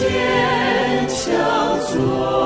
[0.00, 2.39] 坚强做。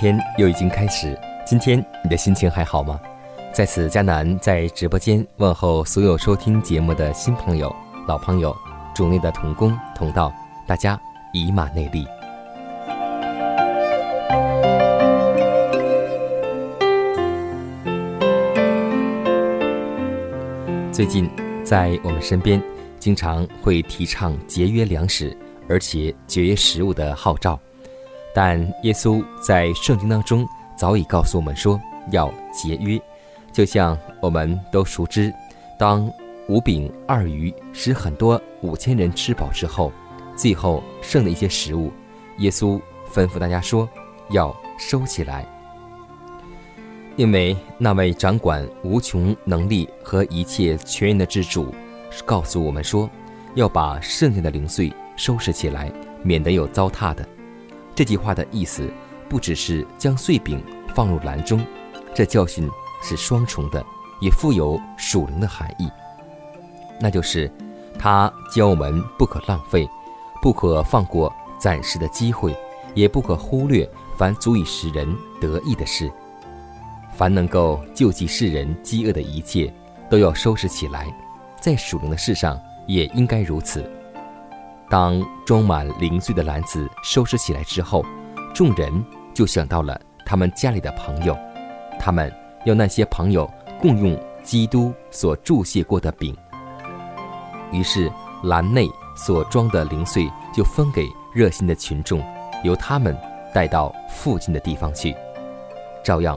[0.00, 2.98] 天又已经开始，今天你的心情还好吗？
[3.52, 7.70] 在此，迦南在直播间问候所有收听节目的新朋友、
[8.08, 8.56] 老朋友，
[8.94, 10.32] 主内的同工同道，
[10.66, 10.98] 大家
[11.34, 12.06] 以马内利。
[20.90, 21.30] 最近，
[21.62, 22.62] 在我们身边，
[22.98, 25.36] 经常会提倡节约粮食，
[25.68, 27.60] 而且节约食物的号召。
[28.32, 33.00] 但耶稣在圣经当中早已告诉我们说要节约，
[33.52, 35.32] 就像我们都熟知，
[35.78, 36.10] 当
[36.48, 39.92] 五饼二鱼使很多五千人吃饱之后，
[40.36, 41.92] 最后剩的一些食物，
[42.38, 42.80] 耶稣
[43.12, 43.88] 吩咐大家说
[44.30, 45.46] 要收起来，
[47.16, 51.74] 因为那位掌管无穷能力和一切全人的之主
[52.24, 53.10] 告诉我们说，
[53.54, 55.92] 要把剩下的零碎收拾起来，
[56.22, 57.28] 免得有糟蹋的。
[58.00, 58.90] 这句话的意思
[59.28, 61.60] 不只是将碎饼放入篮中，
[62.14, 62.66] 这教训
[63.02, 63.84] 是双重的，
[64.22, 65.86] 也富有属灵的含义。
[66.98, 67.52] 那就是
[67.98, 69.86] 他教我们不可浪费，
[70.40, 72.56] 不可放过暂时的机会，
[72.94, 75.06] 也不可忽略凡足以使人
[75.38, 76.10] 得意的事。
[77.12, 79.70] 凡能够救济世人饥饿的一切，
[80.08, 81.06] 都要收拾起来。
[81.60, 83.84] 在属灵的事上也应该如此。
[84.90, 88.04] 当装满零碎的篮子收拾起来之后，
[88.52, 88.92] 众人
[89.32, 91.38] 就想到了他们家里的朋友，
[91.96, 92.30] 他们
[92.66, 93.48] 要那些朋友
[93.80, 96.36] 共用基督所注谢过的饼。
[97.70, 98.10] 于是
[98.42, 102.20] 篮内所装的零碎就分给热心的群众，
[102.64, 103.16] 由他们
[103.54, 105.14] 带到附近的地方去。
[106.02, 106.36] 照样，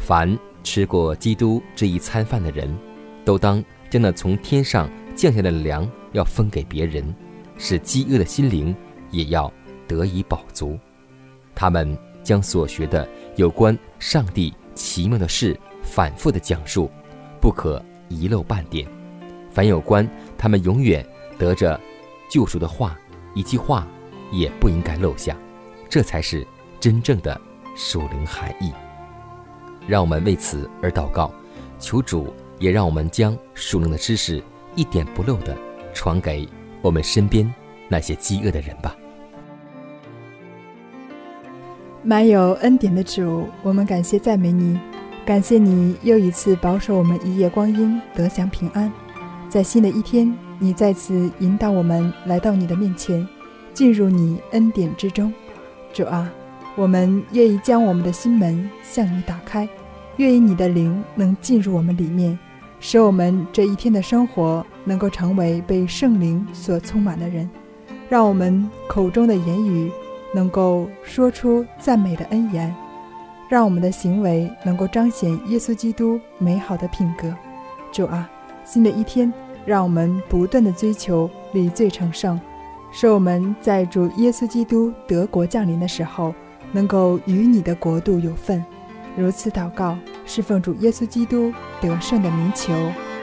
[0.00, 2.76] 凡吃过基督这一餐饭的人，
[3.24, 7.14] 都当将那从天上降下的粮要分给别人。
[7.58, 8.74] 使饥饿的心灵
[9.10, 9.52] 也要
[9.86, 10.78] 得以饱足。
[11.54, 16.90] 他们将所学的有关上帝奇妙的事反复的讲述，
[17.40, 18.88] 不可遗漏半点。
[19.50, 21.06] 凡有关他们永远
[21.38, 21.78] 得着
[22.28, 22.98] 救赎的话，
[23.34, 23.86] 一句话
[24.32, 25.36] 也不应该漏下。
[25.88, 26.44] 这才是
[26.80, 27.40] 真正的
[27.76, 28.72] 属灵含义。
[29.86, 31.30] 让我们为此而祷告，
[31.78, 34.42] 求主也让我们将属灵的知识
[34.74, 35.56] 一点不漏的
[35.92, 36.48] 传给。
[36.84, 37.50] 我们身边
[37.88, 38.94] 那些饥饿的人吧。
[42.02, 44.78] 满有恩典的主，我们感谢赞美你，
[45.24, 48.92] 感谢你又一次保守我们一夜光阴得享平安。
[49.48, 53.26] 在新的一天，你再次引导我们来到你的面前，
[53.72, 55.32] 进入你恩典之中。
[55.94, 56.30] 主啊，
[56.76, 59.66] 我们愿意将我们的心门向你打开，
[60.18, 62.38] 愿意你的灵能进入我们里面。
[62.78, 67.48] 使我们这一天的生活能够成为被圣灵所充满的人，
[68.08, 69.90] 让我们口中的言语
[70.32, 72.74] 能够说出赞美的恩言，
[73.48, 77.34] 让我们的行为能够彰显耶稣基督美好的品格。
[77.92, 78.30] 主啊，
[78.64, 79.32] 新的一天，
[79.64, 82.40] 让我们不断的追求理罪成圣，
[82.92, 86.34] 使我们在主耶稣基督得国降临的时候，
[86.72, 88.64] 能够与你的国度有份。
[89.16, 89.96] 如此祷告。
[90.26, 91.52] 是奉主耶稣基督
[91.82, 92.72] 得胜的名求，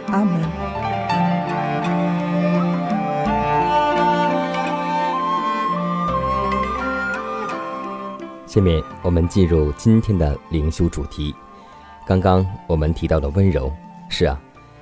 [0.06, 0.91] 阿门。
[8.52, 11.34] 下面我们进入今天的灵修主题。
[12.06, 13.72] 刚刚我们提到的温柔，
[14.10, 14.38] 是啊，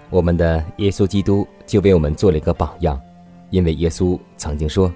[0.10, 3.00] 我们的耶稣基督就为我们做了一个榜样，
[3.52, 4.92] 因为耶稣曾经说：“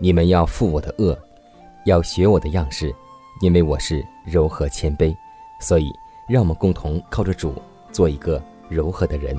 [0.00, 1.18] 你们要负我的恶，
[1.84, 2.90] 要学我的样式，
[3.42, 5.14] 因为我是柔和谦卑。
[5.60, 5.92] 所以，
[6.26, 7.52] 让我们共同靠着主
[7.92, 9.38] 做一个柔和的人。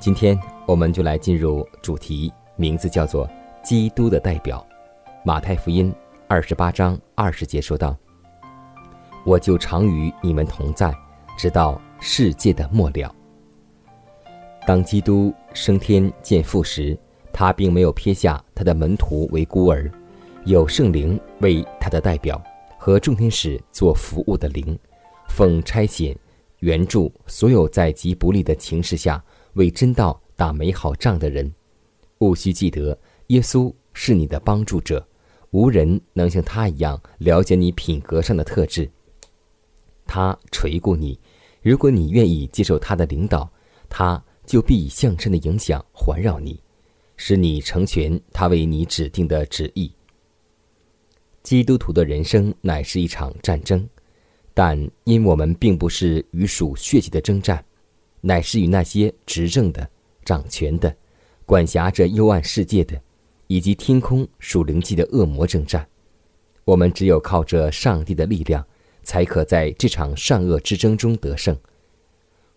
[0.00, 0.36] 今天，
[0.66, 3.30] 我们就来进入主题，名字叫做
[3.62, 4.66] “基督的代表”。
[5.22, 5.94] 马太福音
[6.30, 7.98] 二十八章二十节说道
[9.26, 10.94] ：“我就常与你们同在，
[11.36, 13.12] 直到世界的末了。”
[14.64, 16.96] 当基督升天见父时，
[17.32, 19.90] 他并没有撇下他的门徒为孤儿，
[20.44, 22.40] 有圣灵为他的代表
[22.78, 24.78] 和众天使做服务的灵。
[25.30, 26.16] 奉差遣，
[26.60, 29.20] 援助所有在极不利的情势下
[29.54, 31.52] 为真道打美好仗的人。
[32.20, 32.96] 务须记得，
[33.26, 35.04] 耶稣是你的帮助者，
[35.50, 38.90] 无人能像他一样了解你品格上的特质。
[40.06, 41.18] 他垂顾你，
[41.62, 43.50] 如果你愿意接受他的领导，
[43.88, 46.60] 他就必以向善的影响环绕你，
[47.16, 49.92] 使你成全他为你指定的旨意。
[51.42, 53.88] 基督徒的人生乃是一场战争。
[54.52, 57.64] 但因我们并不是与属血气的征战，
[58.20, 59.88] 乃是与那些执政的、
[60.24, 60.94] 掌权的、
[61.46, 63.00] 管辖着幽暗世界的，
[63.50, 65.84] 以及天空属灵气的恶魔征战。
[66.64, 68.64] 我们只有靠着上帝的力量，
[69.02, 71.58] 才可在这场善恶之争中得胜。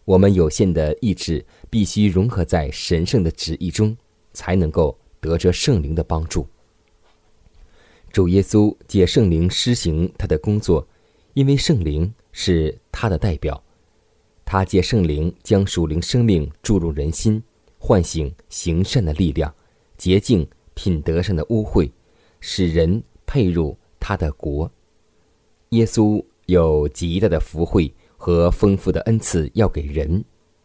[0.06, 3.98] 我们有限的意志必须融合在神圣的旨意中，
[4.34, 6.48] 才能够得着圣灵的帮助。
[8.12, 10.88] 主耶稣借圣灵施行他的工作。
[11.34, 13.64] 因为圣灵是他的代表，
[14.46, 17.42] 他借圣灵将属灵生命注入人心，
[17.80, 19.52] 唤醒行善的力量，
[19.98, 21.92] 洁净品德上的污秽，
[22.40, 24.72] 使人配入他的国。
[25.70, 30.24] 耶稣有极大的福惠和丰富的恩赐要给人，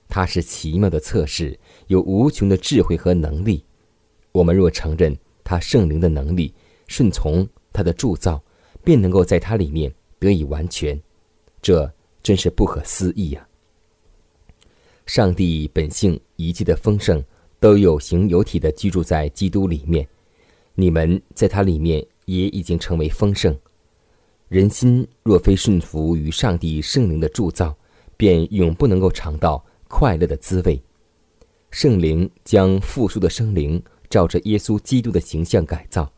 [0.08, 3.64] 他是奇妙的测试，有无穷的智慧和能力。
[4.32, 6.54] 我们若承认他圣灵的能力，
[6.86, 8.42] 顺从他的铸造，
[8.84, 9.92] 便能够在他里面。
[10.20, 11.00] 得以完全，
[11.62, 11.88] 这
[12.24, 13.46] 真是不可思议呀！
[15.06, 17.22] 上帝本性一切的丰盛，
[17.60, 20.06] 都有形有体的居住在基督里面。
[20.74, 23.56] 你们在他里面也已经成为丰盛。
[24.48, 27.76] 人心若非顺服于上帝圣灵的铸造，
[28.16, 30.80] 便永不能够尝到快乐的滋味。
[31.70, 36.10] 圣灵将复苏的生灵照着耶稣基督的形象改造，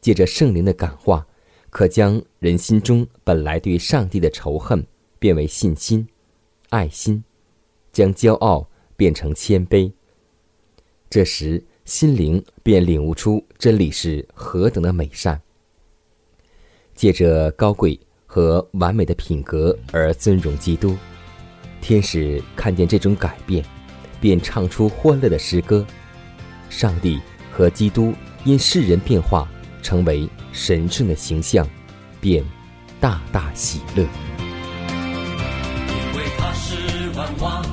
[0.00, 1.26] 借着圣灵的感化。
[1.70, 4.86] 可将人心中本来对上帝的仇恨
[5.18, 6.06] 变为信心、
[6.68, 7.24] 爱心，
[7.92, 9.90] 将骄傲变成谦卑。
[11.14, 15.40] 这时，心灵便领悟出真理是何等的美善。
[16.92, 17.96] 借着高贵
[18.26, 20.96] 和完美的品格而尊荣基督，
[21.80, 23.64] 天使看见这种改变，
[24.20, 25.86] 便唱出欢乐的诗歌。
[26.68, 27.20] 上帝
[27.52, 28.12] 和基督
[28.44, 29.48] 因世人变化。
[29.84, 31.64] 成为神圣的形象，
[32.20, 32.42] 便
[32.98, 34.02] 大大喜乐。
[34.02, 34.08] 因
[36.16, 36.74] 为他是
[37.16, 37.63] 万王，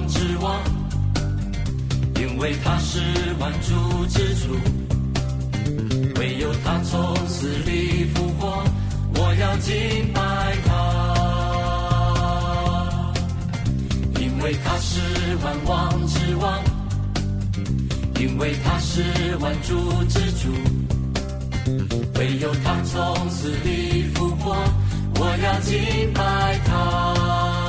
[2.22, 3.00] 因为他是
[3.40, 4.56] 万主之主，
[6.20, 8.64] 唯有他从死里复活，
[9.16, 10.22] 我要敬拜
[10.68, 10.70] 他。
[14.20, 15.02] 因为他是
[15.44, 16.64] 万王之王，
[18.20, 19.04] 因为他是
[19.40, 20.54] 万主之主。
[22.20, 24.56] 唯有他从死里复活，
[25.16, 27.61] 我要敬拜他。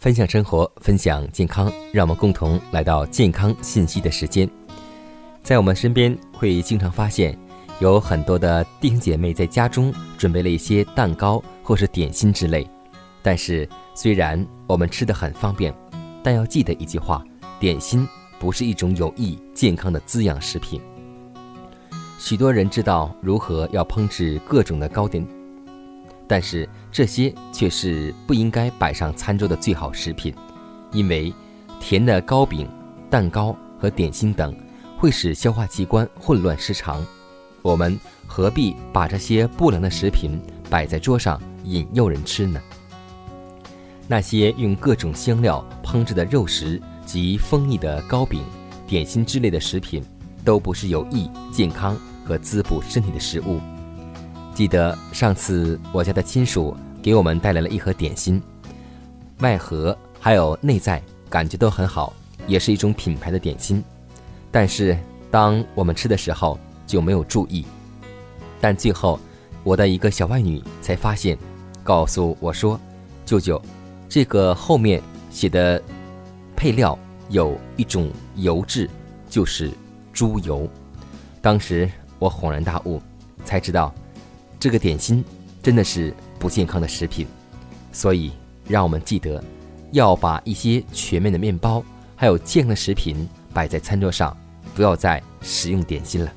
[0.00, 4.48] 分享生活，分享健康，让我们共同来到健康信息的时间。
[5.42, 7.38] 在我们身边会经常发现，
[7.80, 12.66] 有很多的弟兄姐妹在家中准备了一些蛋糕或是点心之类。
[13.20, 15.70] 但是，虽然我们吃的很方便，
[16.22, 17.22] 但要记得一句话：
[17.58, 20.80] 点心不是一种有益健康的滋养食品。
[22.18, 25.22] 许多人知道如何要烹制各种的糕点。
[26.30, 30.32] 但是这些却是不应该摆上餐桌的最好食品，
[30.92, 31.34] 因为
[31.80, 32.68] 甜的糕饼、
[33.10, 34.56] 蛋糕和点心等
[34.96, 37.04] 会使消化器官混乱失常。
[37.62, 42.60] 我们何必把这些不良的食品摆在桌上引诱人吃呢？
[44.06, 48.44] 那些用各种香料烹制的肉食及蜂蜜的糕饼、
[48.86, 50.00] 点心之类的食品，
[50.44, 53.58] 都不是有益健康和滋补身体的食物。
[54.60, 58.42] 记得上次我家的亲属给我们带来了一盒点心，
[59.38, 62.12] 外盒还有内在感觉都很好，
[62.46, 63.82] 也是一种品牌的点心。
[64.50, 64.94] 但是
[65.30, 67.64] 当我们吃的时候就没有注意，
[68.60, 69.18] 但最后
[69.64, 71.38] 我的一个小外女才发现，
[71.82, 72.78] 告诉我说
[73.24, 73.58] ：“舅舅，
[74.10, 75.82] 这个后面写的
[76.54, 76.98] 配料
[77.30, 78.90] 有一种油质，
[79.26, 79.70] 就是
[80.12, 80.68] 猪油。”
[81.40, 83.00] 当时我恍然大悟，
[83.42, 83.90] 才知道。
[84.60, 85.24] 这个点心
[85.62, 87.26] 真的是不健康的食品，
[87.92, 88.30] 所以
[88.68, 89.42] 让我们记得
[89.92, 91.82] 要把一些全面的面包
[92.14, 94.36] 还有健康的食品摆在餐桌上，
[94.74, 96.30] 不要再食用点心了。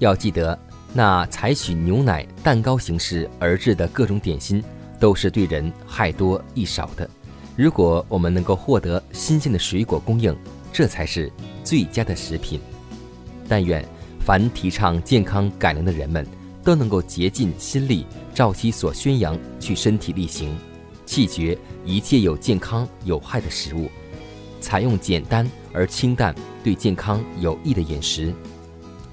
[0.00, 0.58] 要记得，
[0.92, 4.62] 那采取牛奶、蛋糕形式而制的各种点心
[4.98, 7.08] 都是对人害多益少的。
[7.54, 10.36] 如果我们能够获得新鲜的水果供应，
[10.72, 11.30] 这才是
[11.62, 12.60] 最佳的食品。
[13.48, 13.86] 但愿。
[14.24, 16.26] 凡提倡健康改良的人们，
[16.62, 20.56] 都能够竭尽心力，照其所宣扬去身体力行，
[21.04, 23.90] 弃绝一切有健康有害的食物，
[24.62, 28.32] 采用简单而清淡、对健康有益的饮食，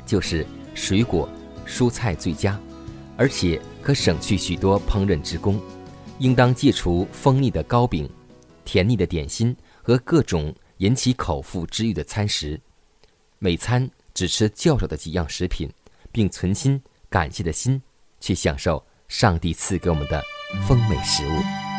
[0.05, 1.27] 就是水果、
[1.67, 2.57] 蔬菜最佳，
[3.17, 5.59] 而且可省去许多烹饪之功。
[6.19, 8.09] 应当戒除蜂腻的糕饼、
[8.63, 9.53] 甜腻的点心
[9.83, 12.57] 和各种引起口腹之欲的餐食，
[13.39, 13.89] 每餐。
[14.13, 15.69] 只吃较少的几样食品，
[16.11, 17.81] 并存心感谢的心，
[18.19, 20.21] 去享受上帝赐给我们的
[20.67, 21.70] 丰美食物。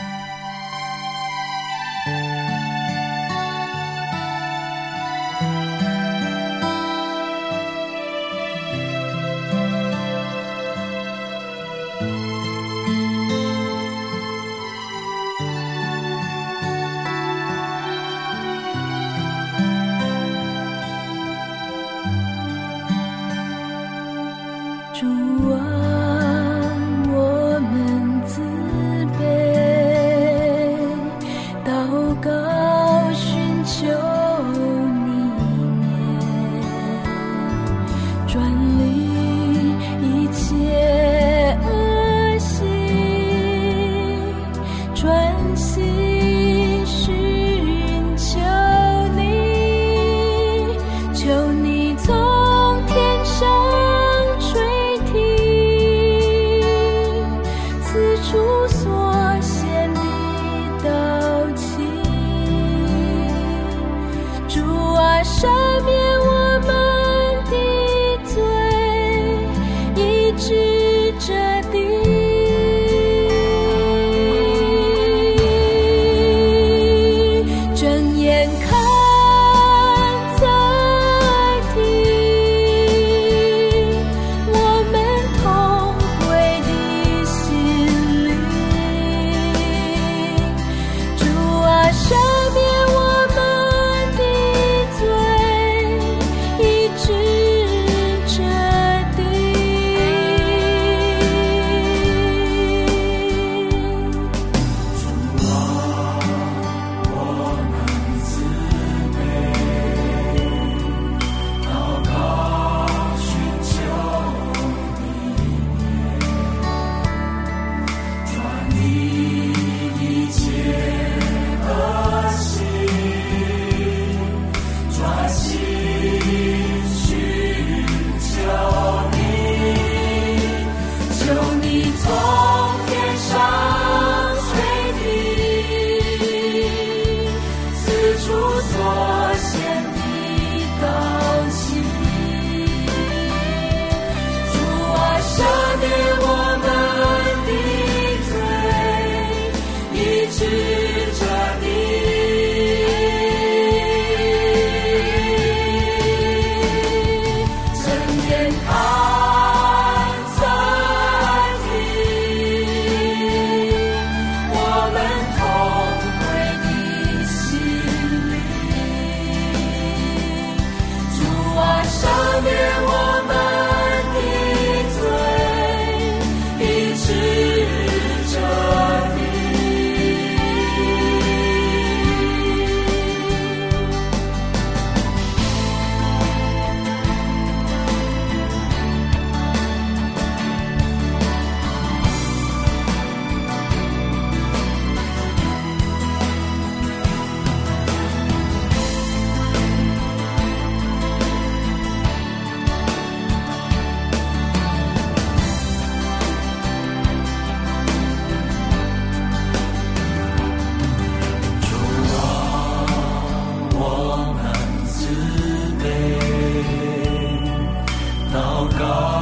[218.68, 219.21] God.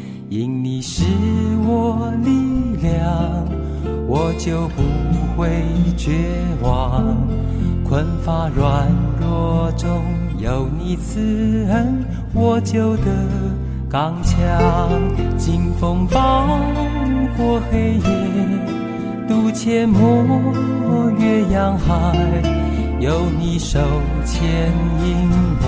[0.31, 1.03] 因你是
[1.67, 2.31] 我力
[2.81, 3.45] 量，
[4.07, 4.81] 我就不
[5.35, 5.49] 会
[5.97, 6.09] 绝
[6.61, 7.17] 望。
[7.83, 8.87] 困乏软
[9.19, 9.89] 弱中
[10.37, 13.11] 有你慈恩，我就得
[13.89, 14.39] 刚强。
[15.37, 16.47] 经风暴
[17.35, 22.15] 过黑夜，渡阡陌越洋海，
[23.01, 23.81] 有你手
[24.23, 24.41] 牵
[25.03, 25.27] 引
[25.59, 25.67] 我，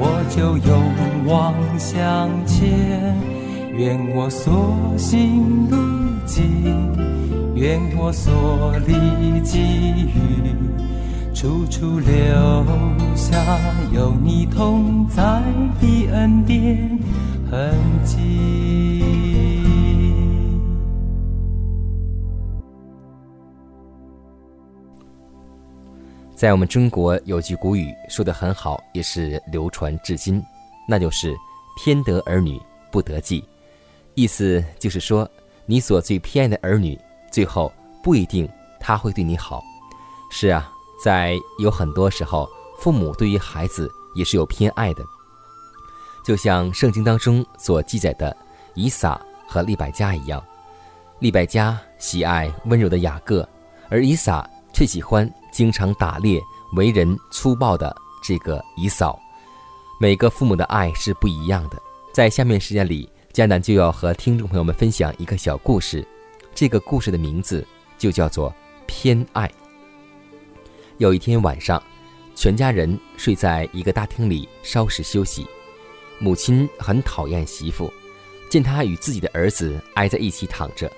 [0.00, 0.82] 我就勇
[1.28, 3.35] 往向前。
[3.78, 5.76] 愿我所行路
[6.24, 10.54] 径，愿我所历际遇，
[11.34, 12.10] 处处留
[13.14, 13.36] 下
[13.92, 15.42] 有你同在
[15.78, 16.98] 的恩典
[17.50, 19.04] 痕迹。
[26.34, 30.42] 在我们中国有句古语说得很好，也是流传至今，
[30.88, 31.34] 那就是
[31.78, 32.58] “天得儿女
[32.90, 33.44] 不得计”。
[34.16, 35.30] 意思就是说，
[35.66, 36.98] 你所最偏爱的儿女，
[37.30, 37.70] 最后
[38.02, 38.48] 不一定
[38.80, 39.62] 他会对你好。
[40.30, 40.72] 是啊，
[41.04, 42.48] 在有很多时候，
[42.78, 45.04] 父母对于孩子也是有偏爱的。
[46.24, 48.34] 就像圣经当中所记载的
[48.74, 50.42] 以撒和利百加一样，
[51.18, 53.46] 利百加喜爱温柔的雅各，
[53.90, 56.40] 而以撒却喜欢经常打猎、
[56.74, 59.20] 为人粗暴的这个以扫。
[60.00, 61.76] 每个父母的爱是不一样的。
[62.14, 63.06] 在下面时间里。
[63.36, 66.02] 迦南就要和听众朋友们分享一个小故事，
[66.54, 67.62] 这个故事的名字
[67.98, 68.50] 就叫做
[68.88, 69.52] “偏爱”。
[70.96, 71.82] 有一天晚上，
[72.34, 75.46] 全家人睡在一个大厅里稍事休息。
[76.18, 77.92] 母亲很讨厌媳妇，
[78.48, 80.90] 见她与自己的儿子挨在一起躺着，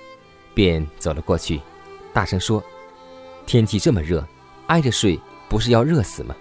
[0.55, 1.61] 便走了过去，
[2.13, 2.63] 大声说
[3.47, 4.25] ：“天气这么热，
[4.69, 6.37] 挨着睡不是要热死吗？”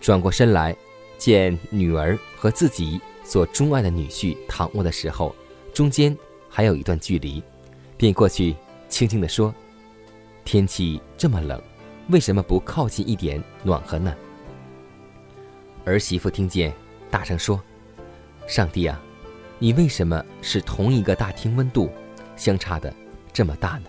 [0.00, 0.74] 转过身来，
[1.18, 2.98] 见女儿和自己。
[3.24, 5.34] 所钟爱的女婿躺卧的时候，
[5.72, 6.16] 中间
[6.48, 7.42] 还有一段距离，
[7.96, 8.54] 便过去
[8.88, 9.54] 轻轻地说
[10.44, 11.60] ：“天气这么冷，
[12.08, 14.14] 为什么不靠近一点暖和呢？”
[15.84, 16.72] 儿媳妇听见，
[17.10, 17.60] 大声说
[18.46, 19.00] ：“上帝啊，
[19.58, 21.90] 你为什么是同一个大厅温度
[22.36, 22.92] 相差的
[23.32, 23.84] 这么大呢？”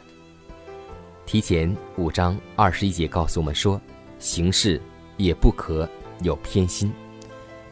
[1.25, 3.81] 提前五章二十一节告诉我们说
[4.19, 4.79] ：“行事
[5.17, 5.89] 也不可
[6.21, 6.93] 有偏心，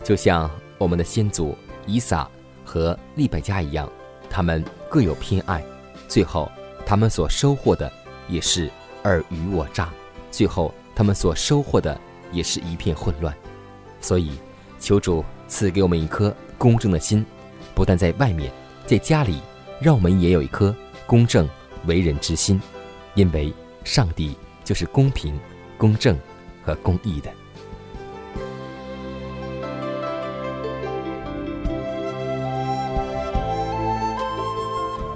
[0.04, 0.50] 就像。”
[0.82, 2.28] 我们的先祖以撒
[2.66, 3.88] 和利百加一样，
[4.32, 5.64] 他们各有偏爱，
[6.08, 6.52] 最后
[6.84, 7.92] 他们所收获的
[8.28, 8.68] 也是
[9.04, 9.94] 尔虞我诈，
[10.32, 11.96] 最后他们所收获的
[12.32, 13.32] 也是一片混乱。
[14.00, 14.32] 所以，
[14.80, 17.24] 求主赐给我们一颗公正的心，
[17.76, 18.52] 不但在外面，
[18.88, 19.40] 在家里，
[19.80, 21.48] 让我们也有一颗公正
[21.86, 22.60] 为人之心，
[23.14, 25.40] 因为上帝就是公平、
[25.78, 26.18] 公正
[26.66, 27.32] 和公义的。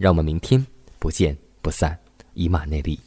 [0.00, 0.66] 让我们明天
[0.98, 1.94] 不见不散，
[2.32, 2.98] 以马内利。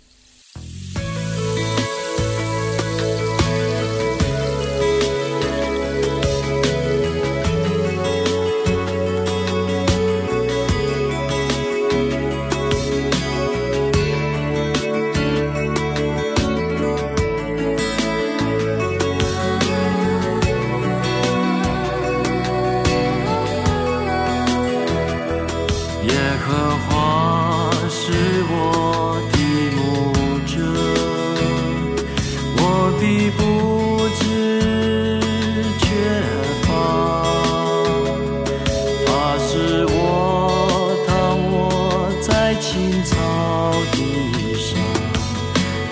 [42.66, 44.80] 青草地上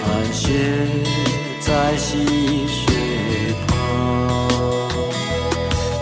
[0.01, 0.87] 盘旋
[1.59, 4.47] 在溪水旁。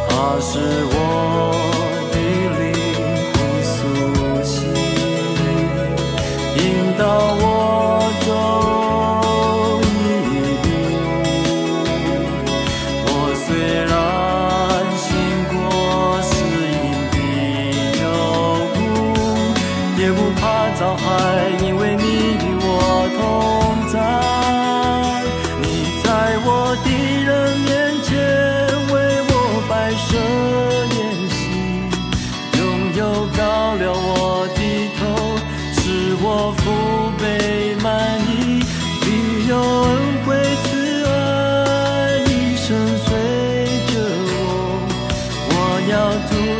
[0.07, 0.59] 他是
[0.91, 1.28] 我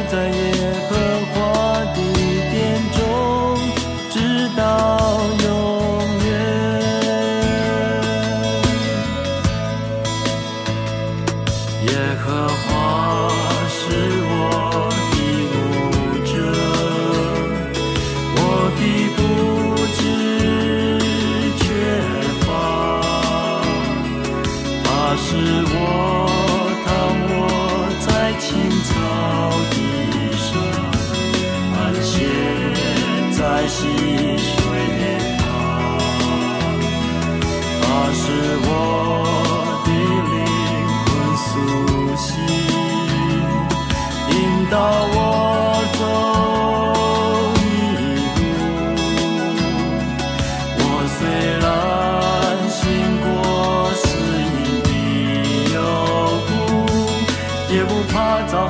[0.09, 0.68] 住在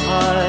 [0.06, 0.49] 怕